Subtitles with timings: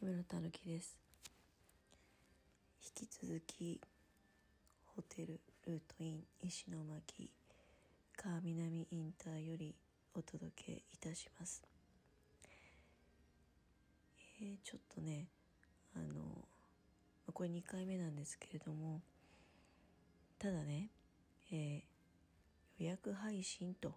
[0.00, 0.96] 木村たぬきです。
[2.82, 3.78] 引き続き
[4.96, 7.30] ホテルルートイン石巻
[8.16, 9.74] 川南インターより
[10.14, 11.62] お届けいたします。
[14.40, 15.26] えー、ちょっとね
[15.94, 16.48] あの
[17.34, 19.02] これ2回目なんですけれども
[20.38, 20.88] ただね、
[21.52, 23.92] えー、予約配信と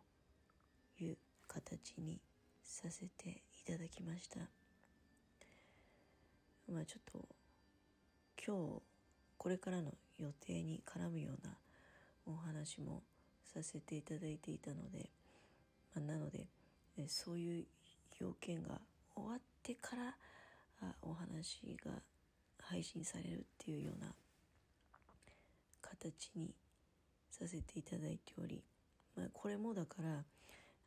[0.99, 1.17] いう
[1.47, 2.19] 形に
[2.61, 4.62] させていただきました。
[6.71, 7.27] まあちょっと
[8.45, 8.81] 今日
[9.37, 11.53] これからの予定に絡むような
[12.25, 13.03] お話も
[13.53, 15.09] させていただいていたので、
[15.95, 16.47] まあ、なので
[17.07, 17.65] そういう
[18.19, 18.79] 要件が
[19.15, 20.15] 終わってから
[20.81, 21.91] あお話が
[22.59, 24.11] 配信されるっていうような
[25.81, 26.53] 形に
[27.29, 28.63] させていただいており、
[29.15, 30.23] まあ、これもだから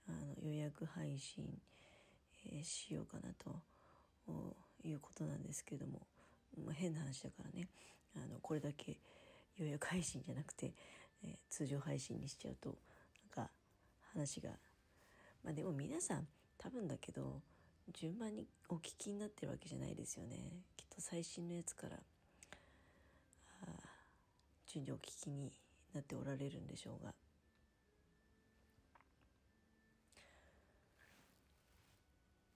[0.09, 1.45] あの予約配信、
[2.47, 3.61] えー、しようかなと
[4.85, 6.01] いうことなんですけども、
[6.65, 7.69] まあ、変な話だからね。
[8.17, 8.99] あのこれだけ
[9.59, 10.73] 予約配信じゃなくて、
[11.23, 12.77] えー、通常配信にしちゃうと
[13.37, 13.51] なんか
[14.13, 14.51] 話が
[15.45, 17.43] まあでも皆さん多分だけど
[17.93, 20.37] 順番にお聞きになってるわけじゃないですよね。
[20.77, 21.99] きっと最新のやつから
[24.67, 25.51] 順序お聞きに
[25.95, 27.15] なっておられるんでしょうが。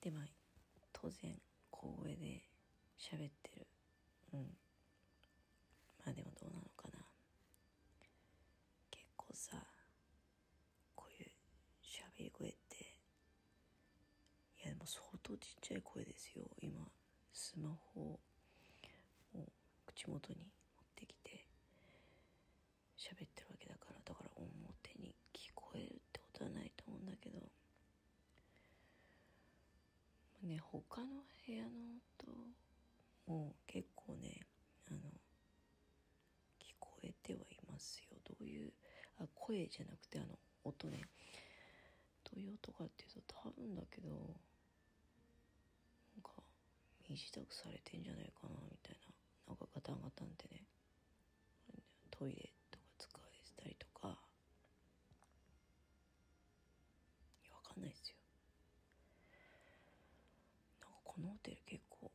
[0.03, 0.25] でまあ
[0.93, 1.35] 当然
[1.81, 2.43] 小声で
[2.99, 3.67] 喋ってる。
[4.35, 4.41] うん。
[6.05, 6.99] まあでもどうなのかな。
[8.91, 9.57] 結構さ
[10.95, 11.31] こういう
[11.83, 12.85] 喋り声って
[14.63, 16.45] いやでも相当ちっちゃい声ですよ。
[16.61, 16.87] 今
[17.33, 18.21] スマホを
[19.87, 20.39] 口元に
[20.77, 21.47] 持ってきて
[22.99, 27.39] 喋ってるわけだからだから表に聞こえるってことはないと思うんだけど
[30.51, 31.07] ね他の
[31.47, 31.71] 部屋の
[32.19, 34.41] 音も結構ね
[34.91, 34.99] あの
[36.59, 38.19] 聞こえてはいますよ。
[38.27, 38.73] どういう
[39.21, 41.03] あ声じゃなくてあの音ね。
[42.25, 44.15] どういう音かっていうと多分だけどな
[46.19, 46.31] んか
[47.09, 48.97] 身支度されてんじゃないかなみたい
[49.47, 49.55] な。
[49.55, 50.67] なんかガタンガタンってね。
[52.11, 54.19] トイレとか使えたりとか。
[57.45, 58.20] いやわかんないですよ。
[61.21, 62.11] このホテル結構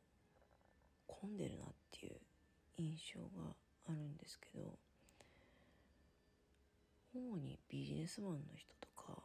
[1.06, 2.16] 混んでるなっていう
[2.76, 3.54] 印象が
[3.88, 4.74] あるんですけど
[7.14, 9.22] 主にビジネスマンの人とか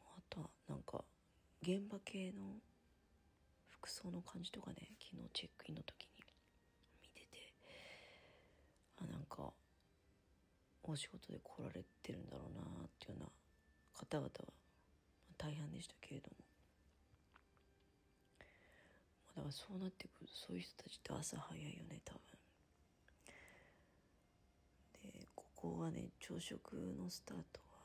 [0.00, 1.04] あとはなんか
[1.62, 2.56] 現場系の
[3.68, 6.24] 服装の感じとかね昨日チェックインの時に
[7.02, 7.52] 見てて
[9.02, 9.52] あなんか
[10.82, 12.64] お仕事で来られてるんだろうなっ
[12.98, 13.26] ていうような
[13.92, 14.52] 方々は
[15.36, 16.36] 大半でしたけれども
[19.36, 22.20] だからそうなってくるとそういう人たちって朝早いよね多分。
[25.00, 27.78] でここはね朝食のスタートは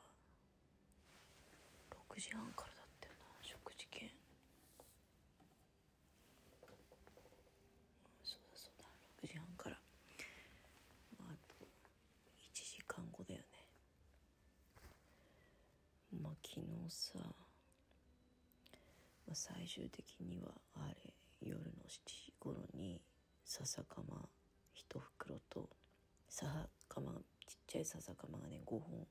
[2.10, 4.10] 6時半からだったよな食事券。
[8.24, 8.86] そうだそうだ。
[9.22, 9.76] 6時半から、
[11.20, 13.46] まあ、あと1時間後だよね。
[16.20, 17.30] まあ昨日さ、ま
[19.30, 23.00] あ、最終的にはあれ夜の7時頃に
[23.44, 24.16] 笹かま
[24.76, 25.68] 1袋と
[26.28, 26.46] 笹
[26.88, 27.12] かま
[27.46, 29.06] ちっちゃい笹かまがね5本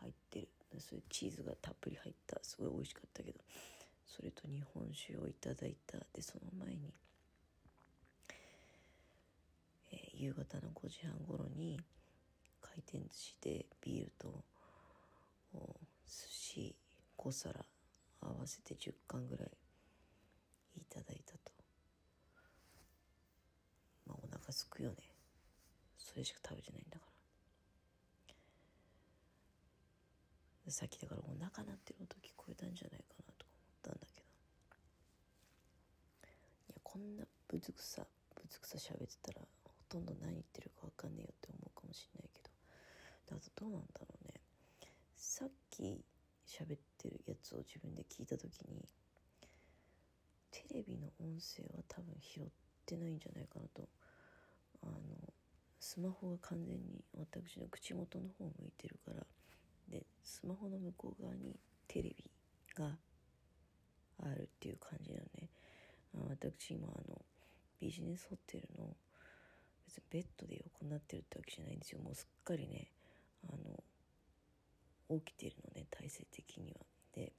[0.00, 0.48] 入ってる。
[0.80, 3.38] それチーズがたっぷり入ったすごい美味しかったけど
[4.06, 6.92] それと日本酒をいただいたでその前に、
[9.92, 11.80] えー、夕方の5時半頃に
[12.60, 14.44] 回転寿司でビールと
[16.06, 16.74] 寿司
[17.18, 17.64] 5皿
[18.20, 19.48] 合わせて10貫ぐらい
[20.76, 21.52] いただいたと。
[24.06, 24.96] まあお腹すくよね。
[25.98, 27.06] それしか食べてないんだか
[30.66, 30.70] ら。
[30.70, 33.52] さっきだからお腹鳴ってる音聞こえたんじゃないかなとか
[33.84, 34.26] 思ったんだけど。
[36.68, 42.50] いやこんなぶつくさぶつくさ喋ってたらほとんど何言ってるか分かんねえよって思うかもしんないけど。
[43.36, 44.40] あとどうなんだろうね。
[45.16, 46.04] さっき
[46.46, 48.86] 喋ってるやつを自分で聞いた時に
[50.74, 52.44] レビの音声は多分拾っ
[52.84, 53.88] てないんじゃないかなと。
[54.82, 55.32] あの
[55.80, 59.24] スマホが完全に私の口元の方向いてるから。
[59.88, 62.30] でスマホの向こう側にテレビ
[62.74, 62.96] が
[64.18, 65.48] あるっていう感じなのね。
[66.28, 67.20] 私今あの
[67.80, 68.96] ビジネスホテルの
[69.86, 72.00] 別にベッドで横になってるってわけじゃないんですよ。
[72.00, 72.88] もうすっかりね
[73.48, 73.52] あ
[75.10, 76.80] の起きてるのね体勢的には。
[77.14, 77.32] で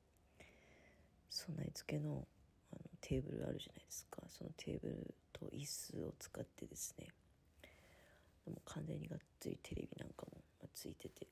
[1.29, 2.27] 備え付けの
[3.05, 4.23] テーブルあるじゃないですか。
[4.29, 7.13] そのテーブルと椅子を使ってですね。
[8.47, 10.41] もう完全にがっつりテレビなんかも
[10.73, 11.27] ついてて。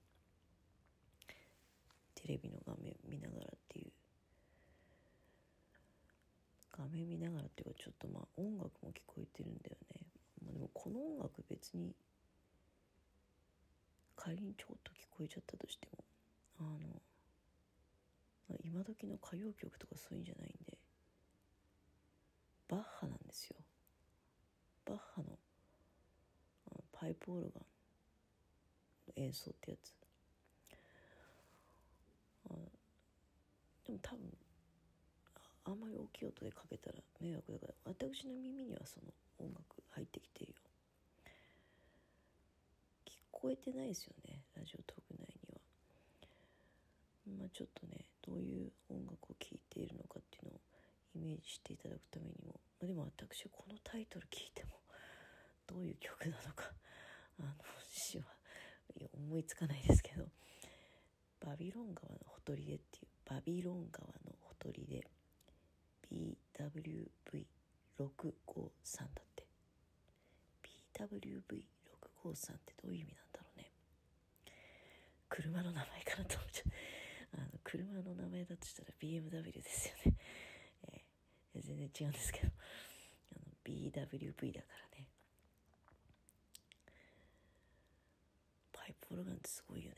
[2.13, 3.91] テレビの画面見ながらっていう。
[6.77, 10.05] 画面見ながらっていうかちょっとまあ音楽も聞こえてるんだよね、
[10.43, 11.93] まあ、でもこの音楽別に
[14.15, 16.03] 仮にちょっと聞こえちゃったとしても
[16.59, 20.77] あの今時の歌謡曲とかそういうんじゃないんで
[22.73, 23.55] バッハなんですよ。
[24.83, 25.37] バッハの
[26.91, 27.63] パイプオルガン
[29.09, 29.93] の演奏ってやつ。
[33.85, 34.19] でも多分
[35.65, 40.57] あんまり大きい音でかけたら迷惑だから私の耳にはその音楽入ってきてるよ。
[43.05, 45.61] 聞こえてないですよねラジオトーク内には。
[47.37, 50.59] まあちょっとねどういう音楽を聴いているのかっていうのを
[51.15, 54.71] イメージしていただくためにも、でも私このタイトル聞いても
[55.67, 56.73] どういう曲なのか
[57.39, 57.55] あの
[57.87, 58.25] 詩は
[59.13, 60.29] 思いつかないですけど
[61.39, 65.07] 「バビロン川のほとりで」っていうバビロン川のほとりで
[66.11, 69.47] BWV653 だって。
[70.93, 73.71] BWV653 ってどういう意味なんだろうね。
[75.29, 76.71] 車の名前かなと思っちゃう
[77.41, 80.17] あの車の名前だとしたら BMW ですよね、
[80.93, 82.52] えー、全然違うんですけど。
[83.65, 85.07] BWV だからね。
[88.71, 89.97] パイプオルガンってすごいよね。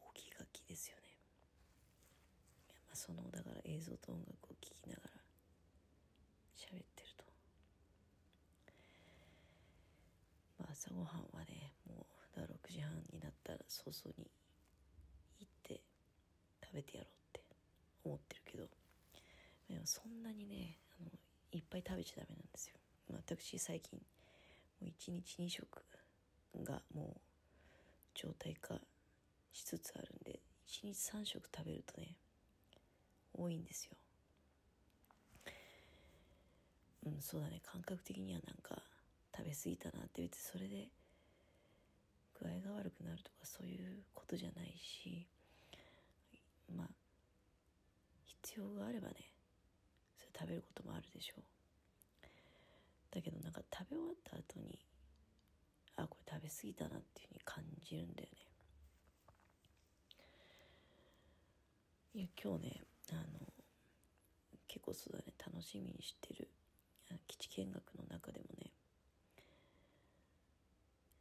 [0.00, 1.02] 大きい楽器ですよね。
[2.88, 5.10] まあ、そのだから映像と音楽を聴きながら
[6.56, 7.24] 喋ってると、
[10.58, 14.26] まあ、朝ごはんはねもうだ6時半になったら早々に
[15.38, 15.80] 行って
[16.64, 17.44] 食べてやろうって
[18.04, 18.80] 思ってるけど。
[19.84, 20.78] そんなにね
[21.52, 22.76] いっぱい食べちゃダメなんですよ。
[23.12, 23.98] 私最近
[24.80, 25.66] もう1日2食
[26.62, 27.20] がもう
[28.14, 28.74] 状態化
[29.52, 30.38] しつつあるんで
[30.68, 32.14] 1日3食食べるとね
[33.34, 33.96] 多いんですよ。
[37.06, 37.60] うんそうだね。
[37.64, 38.82] 感覚的にはなんか
[39.36, 40.88] 食べ過ぎたなって別にそれで
[42.38, 45.26] 具合が悪くなるとかそういうことじゃないし
[46.74, 46.88] まあ
[48.26, 49.29] 必要があればね
[50.40, 51.42] 食べることもあるでしょう。
[53.10, 54.78] だけどなんか食べ終わった後に
[55.96, 58.38] あこれ食べ過ぎたなっていうふうに感じるんだよね。
[62.14, 62.80] いや今日ね
[63.12, 63.22] あの
[64.66, 65.34] 結構そうだね。
[65.38, 66.48] 楽しみにしてる
[67.26, 68.70] 基地見学の中でもね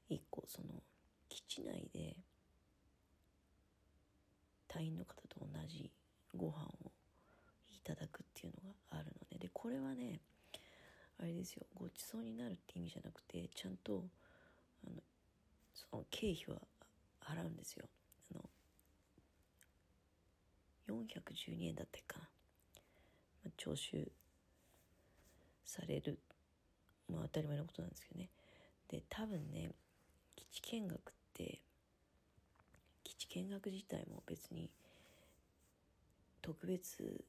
[0.08, 0.68] 一個その
[1.28, 2.16] 基地内で
[4.68, 5.92] 隊員の方と同じ
[6.36, 6.89] ご飯を
[7.80, 10.20] いただくっていうのがあるのででこれはね
[11.22, 11.66] あれですよ。
[11.76, 14.06] ごちそうになるって意味じゃなくてちゃんと
[14.86, 14.96] あの
[15.74, 16.62] その経費は
[17.22, 17.86] 払うんですよ。
[18.32, 18.50] あの
[20.88, 22.30] 412円だったかな、
[23.46, 24.10] まあ、徴収
[25.66, 26.20] される
[27.10, 28.30] まあ当たり前のことなんですけどね。
[28.88, 29.72] で多分ね
[30.36, 31.62] 基地見学って
[33.04, 34.70] 基地見学自体も別に
[36.42, 37.24] 特別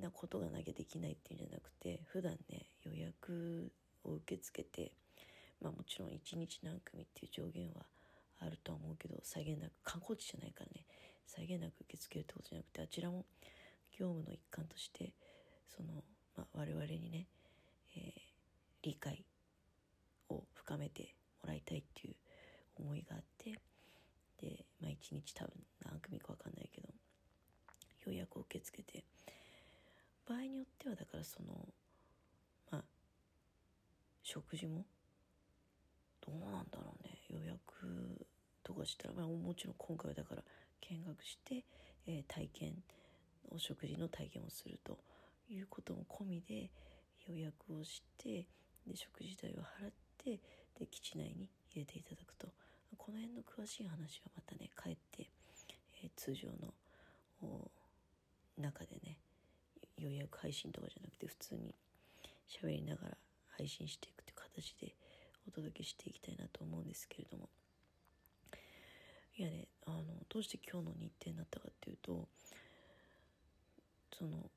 [0.00, 3.70] なことがなきゃできないっていうんじゃなくて普段ね予約
[4.04, 4.92] を受け付けて
[5.60, 7.84] まあもちろん1日何組っていう上限は
[8.40, 10.84] あるとは思うけど際限なく観光地じゃないからね
[11.26, 13.24] 際限なく受け付けるってことじゃなくてあちらも
[13.98, 15.12] 業務の一環として
[15.68, 16.02] その、
[16.36, 17.26] まあ、我々にね、
[17.96, 18.12] えー、
[18.82, 19.24] 理解
[20.30, 22.14] を深めてもらいたいっていう
[22.76, 23.52] 思いがあって
[24.40, 25.52] で、まあ、一日多分
[25.84, 26.88] 何組か分かんないけど
[28.06, 29.04] 予約を受け付けて
[30.94, 31.68] 合によってはだからその
[32.70, 32.84] まあ
[34.22, 34.84] 食事も？
[36.24, 37.18] どうなんだろうね。
[37.28, 38.26] 予約
[38.62, 40.42] とかしたら、まあ、もちろん今回はだから
[40.80, 41.64] 見学して、
[42.06, 42.82] えー、体験
[43.50, 44.98] お食事の体験をすると
[45.50, 46.70] いうことも込みで
[47.28, 48.46] 予約をして
[48.86, 50.40] で食事代を払って
[50.78, 52.48] で基地内に入れていただくと
[52.96, 55.30] この辺の詳しい話はまたね帰って、
[56.02, 56.72] えー、通常の
[58.58, 59.18] 中でね
[60.02, 61.74] 予約配信とかじゃなくて普通に
[62.48, 63.16] 喋りながら
[63.56, 64.94] 配信していくという形で
[65.46, 67.48] お届けしていきたいなと思うんですけれども。
[69.34, 72.28] いやねあのどうして今日の日程になったかっていうと
[74.12, 74.50] その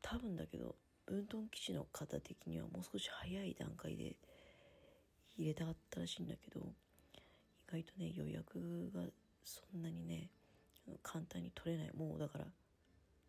[0.00, 4.16] 多分だけど分屯基地の方的にはもう少し早い段階で
[5.36, 6.60] 入れたかったらしいんだけど
[7.68, 9.02] 意外とね予約が
[9.44, 10.30] そんなにね
[11.02, 11.92] 簡単に取れない。
[11.94, 12.44] もうだから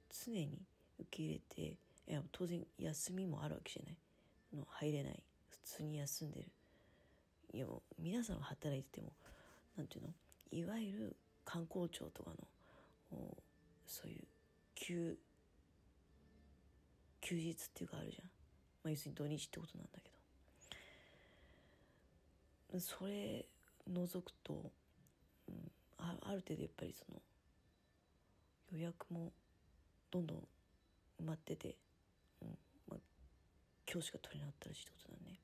[0.09, 0.61] 常に
[0.99, 1.61] 受け入れて
[2.07, 3.97] いや当然休みもあるわけじゃない。
[4.55, 5.23] の入れない。
[5.49, 6.47] 普通に休んでる。
[7.53, 9.13] いやもう皆さん働いてても
[9.77, 10.09] 何ていうの？
[10.51, 12.31] いわゆる観光庁とか
[13.11, 13.17] の
[13.85, 14.23] そういう
[14.75, 15.17] 休
[17.21, 18.25] 休日っていうかあるじゃん、
[18.83, 20.09] まあ、要するに土日ってことなんだけ
[22.73, 22.79] ど。
[22.79, 23.45] それ
[23.87, 24.71] 除くと、
[25.47, 27.21] うん、あある程度やっぱりその
[28.73, 29.31] 予約も
[30.11, 30.47] どんどん
[31.21, 31.77] 埋まってて、
[32.41, 32.49] うん
[32.89, 32.99] まあ、
[33.91, 35.39] 今日しか取れなかったらしいってことだね。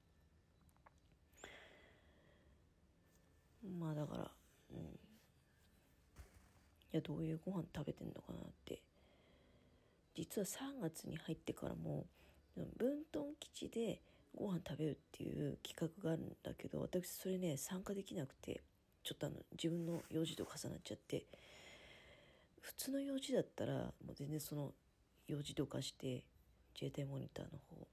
[3.79, 4.31] まあだから
[4.71, 4.77] うん。
[4.77, 4.79] い
[6.91, 8.81] やどういうご飯食べてんのかなって。
[10.15, 12.05] 実は3月に入ってからも
[12.77, 14.01] 分屯基地で
[14.35, 18.61] ご飯食べるっていう企画があるんだけど私それね参加できなくて
[19.03, 21.25] ちょっとあの自分の用事と重なっちゃって
[22.61, 24.71] 普通の用事だったらもう全然その
[25.31, 26.23] 用事とかして
[26.75, 27.87] 自衛隊モニターの方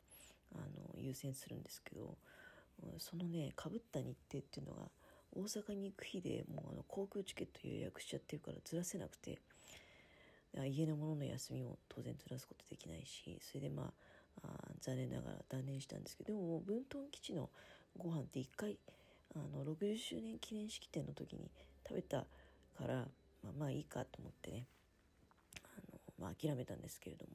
[0.54, 2.16] あの優先するんですけど
[2.99, 4.83] そのねかぶった日程っていうのが
[5.35, 9.38] 大阪に行く日でもうあの航空チケット予約しちゃってるからずらせなくて
[10.66, 13.87] 家の者のの休みも当然ずらすことできないしそれでまあ
[14.45, 14.49] あ
[14.80, 17.50] 残念ながら断念したんですけどでも分屯基地の
[17.97, 18.78] ご飯って1回
[19.35, 21.50] あの60周年記念式典の時に
[21.87, 22.95] 食べたから
[23.42, 24.66] まあまあいいかと思ってね、
[26.18, 27.32] まあ、諦めたんですけれども。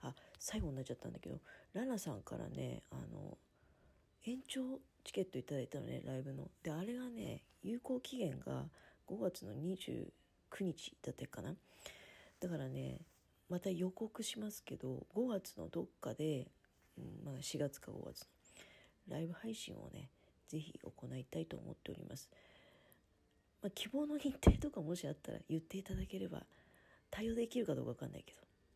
[0.00, 1.40] あ最後になっちゃったんだけど
[1.74, 3.36] ラナさんからねあの
[4.24, 6.48] 延長チケットいただいたのねライブの。
[6.62, 8.66] であれがね有効期限が
[9.08, 10.06] 5月の29
[10.60, 11.54] 日だったかな。
[12.40, 13.00] だからね
[13.48, 16.48] また予告しますけど5月のどっかで、
[16.98, 18.26] うんまあ、4月か5月の。
[19.08, 20.10] ライブ配信をね
[20.48, 22.28] 是非行いたいと思っております、
[23.62, 26.42] まあ、希望の日程とかもしあったら言っていただければ
[27.10, 28.47] 対応できるかどうか分かんないけど。